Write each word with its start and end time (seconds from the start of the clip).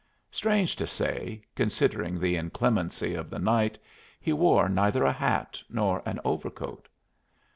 Strange 0.31 0.75
to 0.75 0.87
say, 0.87 1.43
considering 1.55 2.17
the 2.19 2.35
inclemency 2.35 3.13
of 3.13 3.29
the 3.29 3.37
night, 3.37 3.77
he 4.19 4.33
wore 4.33 4.67
neither 4.67 5.03
a 5.03 5.13
hat 5.13 5.61
nor 5.69 6.01
an 6.07 6.19
overcoat. 6.25 6.87